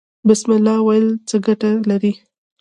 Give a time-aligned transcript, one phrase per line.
[0.29, 2.13] بسم الله ویل څه ګټه لري؟